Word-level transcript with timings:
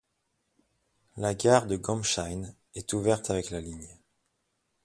La 1.15 1.35
gare 1.35 1.67
de 1.67 1.77
Gambsheim 1.77 2.55
est 2.73 2.93
ouverte 2.93 3.29
avec 3.29 3.51
la 3.51 3.61
ligne. 3.61 3.87